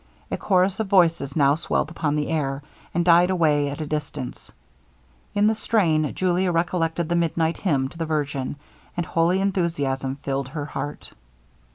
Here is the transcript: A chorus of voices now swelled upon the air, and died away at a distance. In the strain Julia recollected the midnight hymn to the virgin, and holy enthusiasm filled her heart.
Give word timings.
A 0.31 0.35
chorus 0.37 0.79
of 0.79 0.87
voices 0.87 1.35
now 1.35 1.53
swelled 1.53 1.91
upon 1.91 2.15
the 2.15 2.29
air, 2.29 2.63
and 2.91 3.05
died 3.05 3.29
away 3.29 3.69
at 3.69 3.81
a 3.81 3.85
distance. 3.85 4.51
In 5.35 5.45
the 5.45 5.53
strain 5.53 6.15
Julia 6.15 6.51
recollected 6.51 7.07
the 7.07 7.15
midnight 7.15 7.57
hymn 7.57 7.87
to 7.89 7.99
the 7.99 8.07
virgin, 8.07 8.55
and 8.97 9.05
holy 9.05 9.39
enthusiasm 9.39 10.15
filled 10.15 10.47
her 10.47 10.65
heart. 10.65 11.13